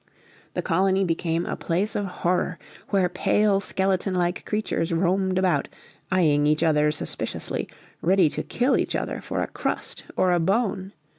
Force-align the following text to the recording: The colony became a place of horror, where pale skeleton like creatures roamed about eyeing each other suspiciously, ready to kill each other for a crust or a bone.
The 0.55 0.63
colony 0.63 1.03
became 1.05 1.45
a 1.45 1.55
place 1.55 1.95
of 1.95 2.07
horror, 2.07 2.57
where 2.89 3.07
pale 3.07 3.59
skeleton 3.59 4.15
like 4.15 4.45
creatures 4.47 4.91
roamed 4.91 5.37
about 5.37 5.67
eyeing 6.11 6.47
each 6.47 6.63
other 6.63 6.89
suspiciously, 6.91 7.67
ready 8.01 8.27
to 8.31 8.41
kill 8.41 8.75
each 8.77 8.95
other 8.95 9.21
for 9.21 9.43
a 9.43 9.47
crust 9.47 10.05
or 10.17 10.31
a 10.31 10.39
bone. 10.39 10.93